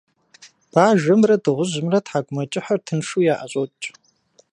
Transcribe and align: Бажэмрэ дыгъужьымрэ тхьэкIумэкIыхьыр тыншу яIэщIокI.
Бажэмрэ 0.71 1.35
дыгъужьымрэ 1.43 1.99
тхьэкIумэкIыхьыр 2.05 2.79
тыншу 2.85 3.21
яIэщIокI. 3.33 3.89